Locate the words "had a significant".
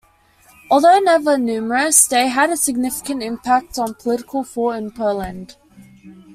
2.27-3.21